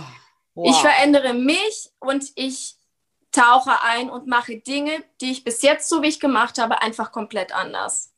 [0.55, 0.69] Wow.
[0.69, 2.77] Ich verändere mich und ich
[3.33, 7.11] tauche ein und mache Dinge, die ich bis jetzt so wie ich gemacht habe, einfach
[7.11, 8.13] komplett anders.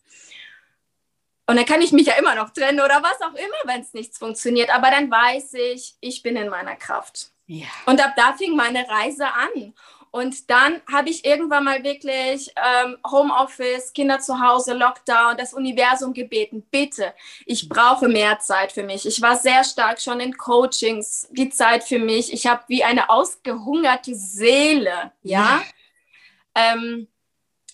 [1.47, 3.93] Und dann kann ich mich ja immer noch trennen oder was auch immer, wenn es
[3.93, 4.73] nichts funktioniert.
[4.73, 7.32] Aber dann weiß ich, ich bin in meiner Kraft.
[7.47, 7.67] Ja.
[7.86, 9.73] Und ab da fing meine Reise an.
[10.15, 16.13] Und dann habe ich irgendwann mal wirklich ähm, Homeoffice, Kinder zu Hause, Lockdown, das Universum
[16.13, 17.13] gebeten, bitte,
[17.45, 19.06] ich brauche mehr Zeit für mich.
[19.06, 22.32] Ich war sehr stark schon in Coachings, die Zeit für mich.
[22.32, 25.62] Ich habe wie eine ausgehungerte Seele, ja.
[26.56, 27.10] Ähm,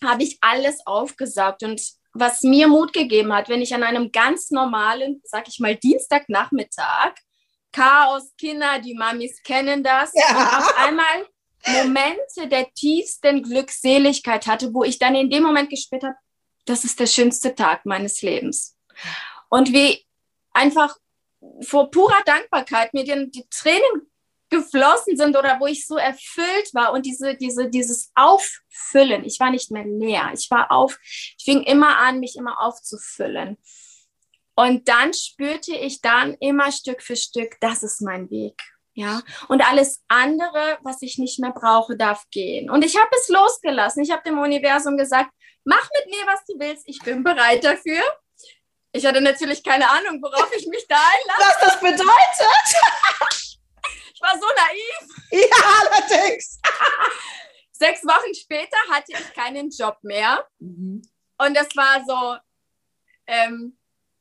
[0.04, 1.80] habe ich alles aufgesaugt und
[2.16, 7.14] was mir Mut gegeben hat, wenn ich an einem ganz normalen, sag ich mal, Dienstagnachmittag,
[7.72, 10.58] Chaos, Kinder, die Mamis kennen das, ja.
[10.58, 11.28] auf einmal
[11.68, 16.16] Momente der tiefsten Glückseligkeit hatte, wo ich dann in dem Moment gespürt habe,
[16.66, 18.78] das ist der schönste Tag meines Lebens.
[19.50, 20.06] Und wie
[20.54, 20.96] einfach
[21.62, 24.12] vor purer Dankbarkeit mir die, die Tränen
[24.50, 29.50] geflossen sind oder wo ich so erfüllt war und diese, diese, dieses Auffüllen, ich war
[29.50, 33.58] nicht mehr leer, ich war auf, ich fing immer an, mich immer aufzufüllen.
[34.56, 38.62] Und dann spürte ich dann immer Stück für Stück, das ist mein Weg.
[38.94, 42.70] Ja, und alles andere, was ich nicht mehr brauche, darf gehen.
[42.70, 44.04] Und ich habe es losgelassen.
[44.04, 45.32] Ich habe dem Universum gesagt,
[45.64, 46.84] mach mit mir, was du willst.
[46.88, 48.04] Ich bin bereit dafür.
[48.92, 51.42] Ich hatte natürlich keine Ahnung, worauf ich mich da einlasse.
[51.42, 52.04] Was das bedeutet?
[54.14, 55.08] ich war so naiv.
[55.50, 56.60] Ja, allerdings.
[57.72, 60.46] Sechs Wochen später hatte ich keinen Job mehr.
[60.60, 61.02] Mhm.
[61.38, 62.36] Und das war so,
[63.26, 63.78] ähm,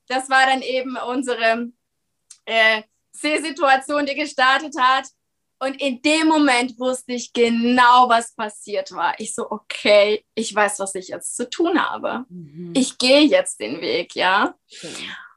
[0.06, 1.72] das war dann eben unsere
[2.44, 2.84] äh,
[3.20, 5.06] C-Situation, die gestartet hat.
[5.62, 9.14] Und in dem Moment wusste ich genau, was passiert war.
[9.18, 12.24] Ich so, okay, ich weiß, was ich jetzt zu tun habe.
[12.30, 12.72] Mhm.
[12.74, 14.54] Ich gehe jetzt den Weg, ja.
[14.66, 14.88] Okay.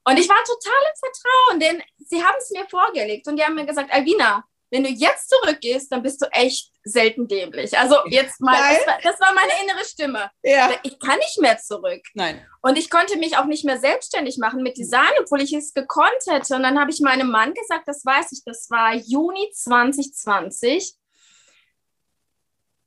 [0.06, 3.56] Und ich war total im Vertrauen, denn sie haben es mir vorgelegt und die haben
[3.56, 7.78] mir gesagt, Alvina, wenn du jetzt zurückgehst, dann bist du echt selten dämlich.
[7.78, 10.32] Also jetzt mal, das war, das war, meine innere Stimme.
[10.44, 10.72] Ja.
[10.84, 12.02] Ich kann nicht mehr zurück.
[12.14, 12.46] Nein.
[12.62, 16.12] Und ich konnte mich auch nicht mehr selbstständig machen mit Design, obwohl ich es gekonnt
[16.28, 16.56] hätte.
[16.56, 20.94] Und dann habe ich meinem Mann gesagt, das weiß ich, das war Juni 2020.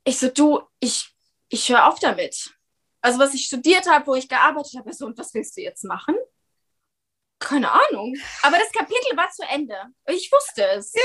[0.05, 1.11] Ich so, du, ich,
[1.49, 2.55] ich höre auf damit.
[3.01, 5.85] Also was ich studiert habe, wo ich gearbeitet habe, so, und was willst du jetzt
[5.85, 6.17] machen?
[7.39, 8.15] Keine Ahnung.
[8.43, 9.77] Aber das Kapitel war zu Ende.
[10.07, 10.93] Ich wusste es.
[10.95, 11.03] Ja.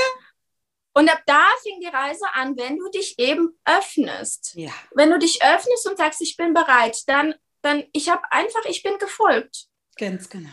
[0.94, 4.54] Und ab da fing die Reise an, wenn du dich eben öffnest.
[4.54, 4.72] Ja.
[4.94, 8.82] Wenn du dich öffnest und sagst, ich bin bereit, dann dann, ich habe einfach, ich
[8.82, 9.66] bin gefolgt.
[9.96, 10.50] Ganz genau.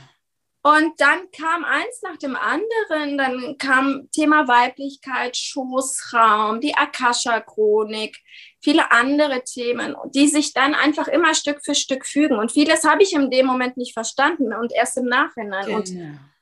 [0.62, 8.18] Und dann kam eins nach dem anderen, dann kam Thema Weiblichkeit, Schoßraum, die Akasha-Chronik,
[8.62, 12.38] viele andere Themen, die sich dann einfach immer Stück für Stück fügen.
[12.38, 15.66] Und vieles habe ich in dem Moment nicht verstanden und erst im Nachhinein.
[15.66, 15.78] Genau.
[15.78, 15.94] Und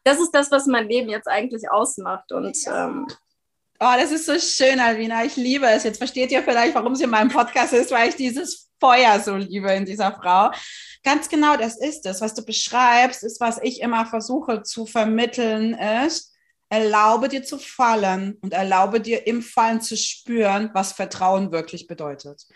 [0.03, 2.31] das ist das, was mein Leben jetzt eigentlich ausmacht.
[2.31, 3.07] Und ähm,
[3.79, 5.23] Oh, das ist so schön, Alvina.
[5.23, 5.83] Ich liebe es.
[5.83, 9.35] Jetzt versteht ihr vielleicht, warum sie in meinem Podcast ist, weil ich dieses Feuer so
[9.35, 10.49] liebe in dieser Frau.
[11.03, 12.19] Ganz genau, das ist es.
[12.19, 16.33] Was du beschreibst, ist, was ich immer versuche zu vermitteln, ist,
[16.69, 22.47] erlaube dir zu fallen und erlaube dir im Fallen zu spüren, was Vertrauen wirklich bedeutet.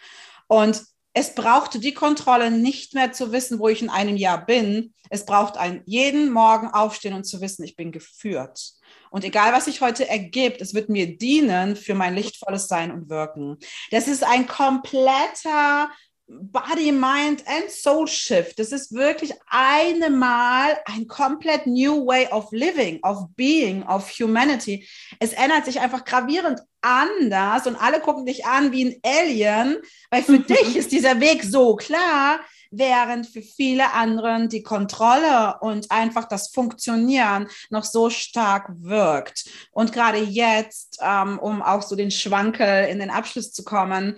[0.48, 0.82] Und
[1.14, 4.96] es brauchte die Kontrolle nicht mehr zu wissen, wo ich in einem Jahr bin.
[5.12, 8.74] Es braucht ein jeden Morgen aufstehen und zu wissen, ich bin geführt.
[9.12, 13.10] Und egal, was sich heute ergibt, es wird mir dienen für mein lichtvolles Sein und
[13.10, 13.58] Wirken.
[13.92, 15.92] Das ist ein kompletter
[16.28, 18.58] Body, Mind and Soul Shift.
[18.58, 24.88] Das ist wirklich einmal ein komplett new way of living, of being, of humanity.
[25.20, 29.78] Es ändert sich einfach gravierend anders und alle gucken dich an wie ein Alien,
[30.10, 32.40] weil für dich ist dieser Weg so klar,
[32.72, 39.46] während für viele anderen die Kontrolle und einfach das Funktionieren noch so stark wirkt.
[39.72, 44.16] Und gerade jetzt, ähm, um auch so den Schwankel in den Abschluss zu kommen,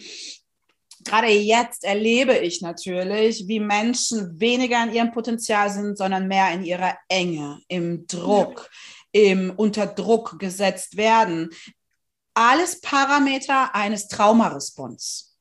[1.03, 6.63] gerade jetzt erlebe ich natürlich, wie Menschen weniger in ihrem Potenzial sind, sondern mehr in
[6.63, 8.69] ihrer Enge, im Druck,
[9.11, 11.49] im unter Druck gesetzt werden.
[12.35, 15.35] Alles Parameter eines Traumarespons.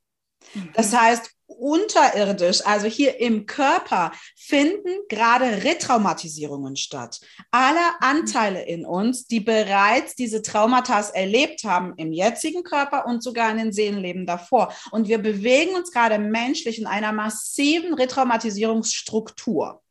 [0.75, 1.01] Das mhm.
[1.01, 7.21] heißt, unterirdisch, also hier im Körper, finden gerade Retraumatisierungen statt.
[7.51, 13.51] Alle Anteile in uns, die bereits diese Traumata erlebt haben im jetzigen Körper und sogar
[13.51, 14.73] in den Seelenleben davor.
[14.91, 19.83] Und wir bewegen uns gerade menschlich in einer massiven Retraumatisierungsstruktur,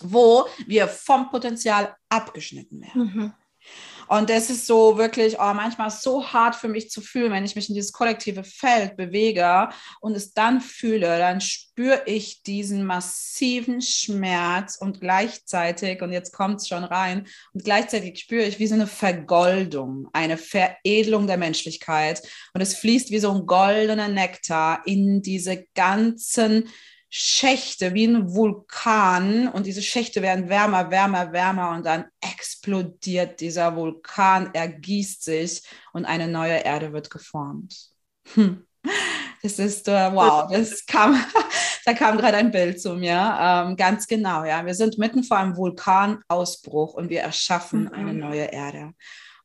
[0.00, 3.02] wo wir vom Potenzial abgeschnitten werden.
[3.02, 3.32] Mhm.
[4.08, 7.56] Und das ist so wirklich oh, manchmal so hart für mich zu fühlen, wenn ich
[7.56, 9.68] mich in dieses kollektive Feld bewege
[10.00, 16.60] und es dann fühle, dann spüre ich diesen massiven Schmerz und gleichzeitig, und jetzt kommt
[16.60, 22.22] es schon rein, und gleichzeitig spüre ich wie so eine Vergoldung, eine Veredelung der Menschlichkeit.
[22.52, 26.68] Und es fließt wie so ein goldener Nektar in diese ganzen
[27.16, 33.76] Schächte wie ein Vulkan und diese Schächte werden wärmer, wärmer, wärmer und dann explodiert dieser
[33.76, 37.90] Vulkan, ergießt sich und eine neue Erde wird geformt.
[38.34, 38.66] Hm.
[39.44, 41.24] Das ist, uh, wow, das kam,
[41.84, 43.38] da kam gerade ein Bild zu mir.
[43.40, 44.66] Ähm, ganz genau, ja.
[44.66, 47.92] Wir sind mitten vor einem Vulkanausbruch und wir erschaffen mhm.
[47.92, 48.92] eine neue Erde.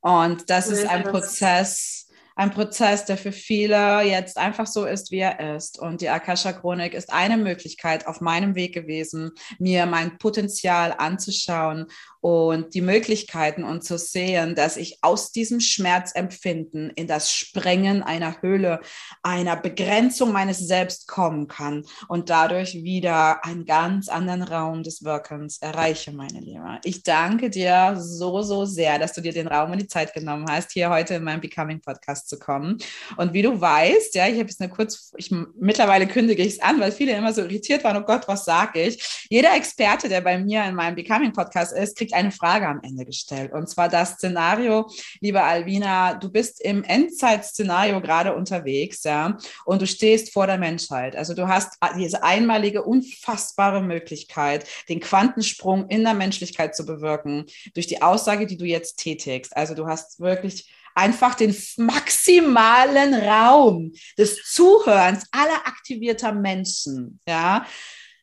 [0.01, 1.98] Und das ist ein Prozess,
[2.39, 5.78] ein Prozess, der für viele jetzt einfach so ist, wie er ist.
[5.78, 11.88] Und die Akasha-Chronik ist eine Möglichkeit auf meinem Weg gewesen, mir mein Potenzial anzuschauen
[12.21, 18.41] und die Möglichkeiten und zu sehen, dass ich aus diesem Schmerzempfinden in das Sprengen einer
[18.41, 18.82] Höhle,
[19.23, 25.60] einer Begrenzung meines Selbst kommen kann und dadurch wieder einen ganz anderen Raum des Wirkens
[25.62, 26.79] erreiche, meine Liebe.
[26.84, 30.45] Ich danke dir so, so sehr, dass du dir den Raum und die Zeit genommen
[30.49, 32.77] hast, hier heute in meinem Becoming Podcast zu kommen.
[33.17, 36.62] Und wie du weißt, ja, ich habe jetzt eine kurz, ich, mittlerweile kündige ich es
[36.62, 39.25] an, weil viele immer so irritiert waren, oh Gott, was sage ich?
[39.29, 42.81] Jeder Experte, der bei mir in meinem Becoming Podcast ist, kriegt kriegt eine Frage am
[42.83, 43.51] Ende gestellt.
[43.53, 44.89] Und zwar das Szenario,
[45.21, 51.15] liebe Alvina, du bist im Endzeitszenario gerade unterwegs, ja, und du stehst vor der Menschheit.
[51.15, 57.87] Also du hast diese einmalige, unfassbare Möglichkeit, den Quantensprung in der Menschlichkeit zu bewirken, durch
[57.87, 59.55] die Aussage, die du jetzt tätigst.
[59.55, 67.65] Also du hast wirklich einfach den maximalen Raum des Zuhörens aller aktivierter Menschen, ja,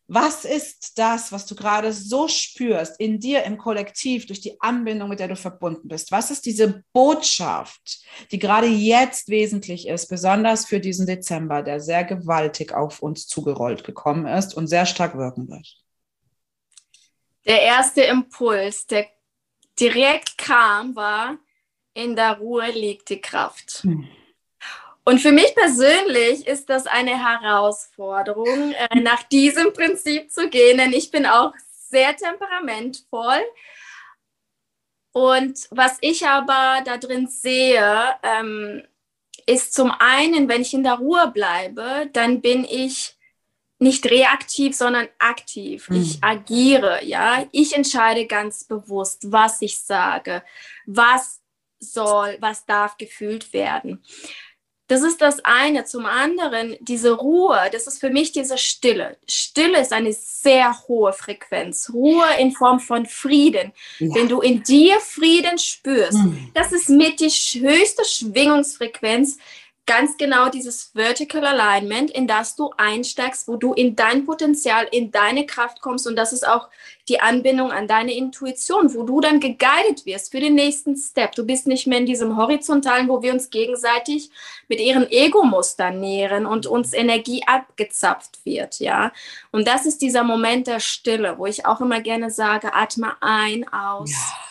[0.08, 5.08] was ist das, was du gerade so spürst in dir im Kollektiv durch die Anbindung,
[5.08, 6.12] mit der du verbunden bist?
[6.12, 12.04] Was ist diese Botschaft, die gerade jetzt wesentlich ist, besonders für diesen Dezember, der sehr
[12.04, 15.76] gewaltig auf uns zugerollt gekommen ist und sehr stark wirken wird?
[17.44, 19.06] Der erste Impuls, der
[19.78, 21.38] direkt kam, war,
[21.94, 23.80] in der Ruhe liegt die Kraft.
[23.82, 24.06] Hm.
[25.08, 30.92] Und für mich persönlich ist das eine Herausforderung, äh, nach diesem Prinzip zu gehen, denn
[30.92, 31.52] ich bin auch
[31.88, 33.40] sehr temperamentvoll.
[35.12, 38.82] Und was ich aber da drin sehe, ähm,
[39.46, 43.16] ist zum einen, wenn ich in der Ruhe bleibe, dann bin ich
[43.78, 45.88] nicht reaktiv, sondern aktiv.
[45.88, 46.02] Mhm.
[46.02, 47.46] Ich agiere, ja.
[47.52, 50.42] Ich entscheide ganz bewusst, was ich sage,
[50.84, 51.40] was
[51.78, 54.02] soll, was darf gefühlt werden.
[54.88, 55.84] Das ist das eine.
[55.84, 59.16] Zum anderen, diese Ruhe, das ist für mich diese Stille.
[59.28, 61.90] Stille ist eine sehr hohe Frequenz.
[61.92, 63.72] Ruhe in Form von Frieden.
[63.98, 64.14] Ja.
[64.14, 66.50] Wenn du in dir Frieden spürst, mhm.
[66.54, 67.30] das ist mit die
[67.60, 69.38] höchste Schwingungsfrequenz,
[69.86, 75.12] ganz genau dieses Vertical Alignment, in das du einsteigst, wo du in dein Potenzial, in
[75.12, 76.08] deine Kraft kommst.
[76.08, 76.68] Und das ist auch
[77.08, 81.36] die Anbindung an deine Intuition, wo du dann geguided wirst für den nächsten Step.
[81.36, 84.30] Du bist nicht mehr in diesem Horizontalen, wo wir uns gegenseitig
[84.68, 89.12] mit ihren Ego-Mustern nähren und uns Energie abgezapft wird, ja.
[89.52, 93.66] Und das ist dieser Moment der Stille, wo ich auch immer gerne sage, atme ein,
[93.72, 94.10] aus.
[94.10, 94.45] Ja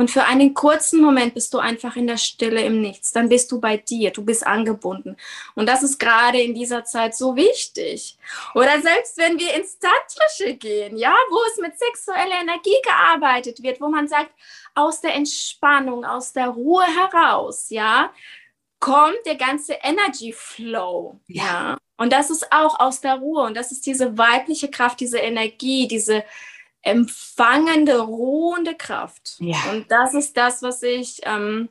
[0.00, 3.12] und für einen kurzen Moment bist du einfach in der Stille im Nichts.
[3.12, 5.14] Dann bist du bei dir, du bist angebunden.
[5.54, 8.16] Und das ist gerade in dieser Zeit so wichtig.
[8.54, 13.78] Oder selbst wenn wir ins Tantrische gehen, ja, wo es mit sexueller Energie gearbeitet wird,
[13.82, 14.30] wo man sagt,
[14.74, 18.10] aus der Entspannung, aus der Ruhe heraus, ja,
[18.78, 21.20] kommt der ganze Energy Flow.
[21.26, 21.42] Ja.
[21.44, 21.78] ja.
[21.98, 23.42] Und das ist auch aus der Ruhe.
[23.42, 26.24] Und das ist diese weibliche Kraft, diese Energie, diese
[26.82, 29.36] empfangende, ruhende Kraft.
[29.38, 29.58] Ja.
[29.70, 31.68] Und das ist das, was ich ähm,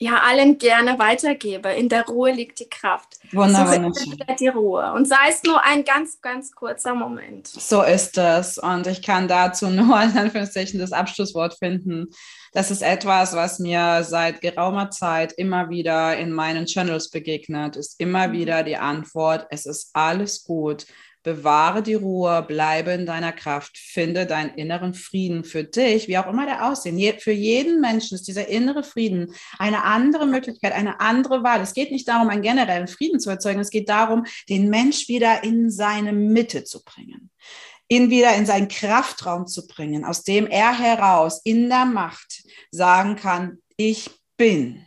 [0.00, 1.68] ja allen gerne weitergebe.
[1.68, 3.18] In der Ruhe liegt die Kraft.
[3.32, 3.92] Wunderbar.
[3.92, 4.92] So die Ruhe.
[4.94, 7.46] Und sei es nur ein ganz, ganz kurzer Moment.
[7.46, 8.56] So ist es.
[8.56, 12.08] Und ich kann dazu nur in Anführungszeichen das Abschlusswort finden.
[12.52, 18.00] Das ist etwas, was mir seit geraumer Zeit immer wieder in meinen Channels begegnet, ist
[18.00, 18.32] immer mhm.
[18.32, 20.86] wieder die Antwort, es ist alles gut.
[21.22, 26.26] Bewahre die Ruhe, bleibe in deiner Kraft, finde deinen inneren Frieden für dich, wie auch
[26.26, 26.98] immer der aussehen.
[26.98, 31.60] Je, für jeden Menschen ist dieser innere Frieden eine andere Möglichkeit, eine andere Wahl.
[31.60, 35.44] Es geht nicht darum, einen generellen Frieden zu erzeugen, es geht darum, den Mensch wieder
[35.44, 37.30] in seine Mitte zu bringen
[37.92, 43.16] ihn wieder in seinen Kraftraum zu bringen, aus dem er heraus in der Macht sagen
[43.16, 44.86] kann, ich bin.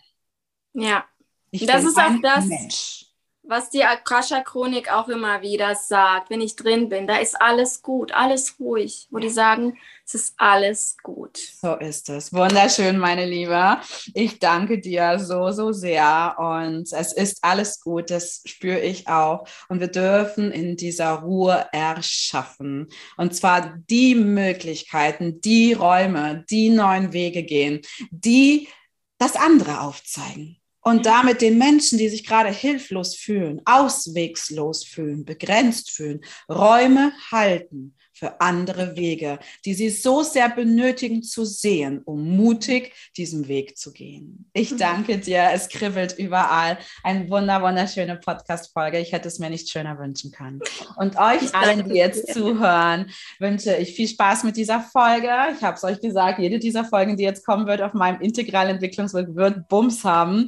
[0.74, 1.04] Ja,
[1.52, 3.03] ich das bin ist auch das, Mensch
[3.46, 8.14] was die Akasha-Chronik auch immer wieder sagt, wenn ich drin bin, da ist alles gut,
[8.14, 11.38] alles ruhig, wo die sagen, es ist alles gut.
[11.38, 12.32] So ist es.
[12.34, 13.78] Wunderschön, meine Liebe.
[14.14, 19.46] Ich danke dir so, so sehr und es ist alles gut, das spüre ich auch.
[19.68, 22.88] Und wir dürfen in dieser Ruhe erschaffen.
[23.18, 28.70] Und zwar die Möglichkeiten, die Räume, die neuen Wege gehen, die
[29.18, 35.92] das andere aufzeigen und damit den Menschen, die sich gerade hilflos fühlen, auswegslos fühlen, begrenzt
[35.92, 42.94] fühlen, Räume halten für andere Wege, die sie so sehr benötigen zu sehen, um mutig
[43.18, 44.50] diesen Weg zu gehen.
[44.54, 44.78] Ich mhm.
[44.78, 45.50] danke dir.
[45.52, 46.78] Es kribbelt überall.
[47.04, 49.00] Eine wunder, wunderschöne Podcast-Folge.
[49.00, 50.62] Ich hätte es mir nicht schöner wünschen können.
[50.96, 55.30] Und euch allen, die jetzt zuhören, wünsche ich viel Spaß mit dieser Folge.
[55.58, 58.76] Ich habe es euch gesagt, jede dieser Folgen, die jetzt kommen wird auf meinem integralen
[58.76, 60.48] Entwicklungsweg, wird Bums haben.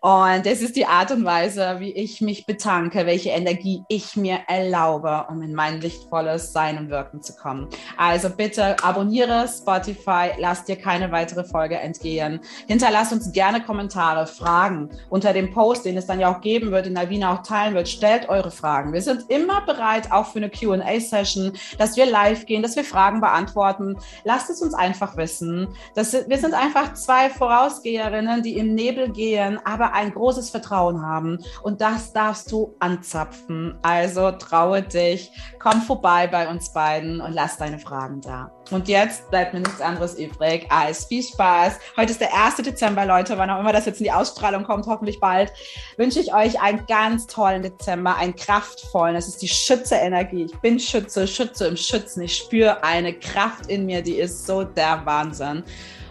[0.00, 4.40] Und das ist die Art und Weise, wie ich mich betanke, welche Energie ich mir
[4.48, 7.68] erlaube, um in mein lichtvolles Sein und Wirken Wirken zu kommen.
[7.96, 12.40] Also bitte abonniere Spotify, lass dir keine weitere Folge entgehen.
[12.66, 16.86] Hinterlass uns gerne Kommentare, Fragen unter dem Post, den es dann ja auch geben wird,
[16.86, 17.88] den Alvina auch teilen wird.
[17.88, 18.92] Stellt eure Fragen.
[18.92, 23.20] Wir sind immer bereit, auch für eine QA-Session, dass wir live gehen, dass wir Fragen
[23.20, 23.96] beantworten.
[24.24, 25.68] Lasst es uns einfach wissen.
[25.94, 31.38] Das, wir sind einfach zwei Vorausgeherinnen, die im Nebel gehen, aber ein großes Vertrauen haben.
[31.62, 33.78] Und das darfst du anzapfen.
[33.82, 38.50] Also traue dich, komm vorbei bei uns beiden beiden und lass deine Fragen da.
[38.70, 41.78] Und jetzt bleibt mir nichts anderes übrig als viel Spaß.
[41.96, 42.56] Heute ist der 1.
[42.56, 45.52] Dezember, Leute, wann auch immer das jetzt in die Ausstrahlung kommt, hoffentlich bald,
[45.96, 49.14] wünsche ich euch einen ganz tollen Dezember, einen kraftvollen.
[49.14, 50.44] Das ist die Schütze-Energie.
[50.44, 52.22] Ich bin Schütze, Schütze im Schützen.
[52.22, 55.64] Ich spüre eine Kraft in mir, die ist so der Wahnsinn.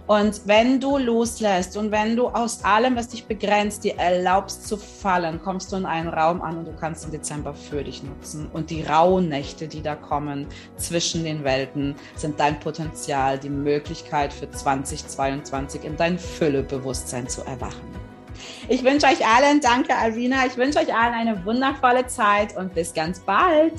[0.10, 4.76] Und wenn du loslässt und wenn du aus allem, was dich begrenzt, dir erlaubst zu
[4.76, 8.50] fallen, kommst du in einen Raum an und du kannst den Dezember für dich nutzen.
[8.52, 10.48] Und die rauen Nächte, die da kommen
[10.78, 17.88] zwischen den Welten, sind dein Potenzial, die Möglichkeit für 2022 in dein Füllebewusstsein zu erwachen.
[18.68, 22.96] Ich wünsche euch allen, danke Alvina, ich wünsche euch allen eine wundervolle Zeit und bis
[22.96, 23.74] ganz bald.